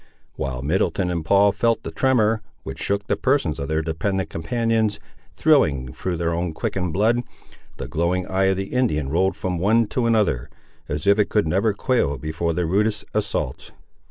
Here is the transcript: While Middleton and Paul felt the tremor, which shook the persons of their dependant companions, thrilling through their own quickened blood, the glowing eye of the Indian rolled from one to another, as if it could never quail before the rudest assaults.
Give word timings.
While 0.35 0.63
Middleton 0.63 1.11
and 1.11 1.23
Paul 1.23 1.51
felt 1.51 1.83
the 1.83 1.91
tremor, 1.91 2.41
which 2.63 2.81
shook 2.81 3.05
the 3.05 3.15
persons 3.15 3.59
of 3.59 3.67
their 3.67 3.83
dependant 3.83 4.31
companions, 4.31 4.99
thrilling 5.31 5.93
through 5.93 6.17
their 6.17 6.33
own 6.33 6.53
quickened 6.55 6.91
blood, 6.91 7.21
the 7.77 7.87
glowing 7.87 8.25
eye 8.25 8.45
of 8.45 8.57
the 8.57 8.73
Indian 8.73 9.09
rolled 9.09 9.37
from 9.37 9.59
one 9.59 9.85
to 9.89 10.07
another, 10.07 10.49
as 10.89 11.05
if 11.05 11.19
it 11.19 11.29
could 11.29 11.47
never 11.47 11.71
quail 11.75 12.17
before 12.17 12.51
the 12.53 12.65
rudest 12.65 13.05
assaults. 13.13 13.71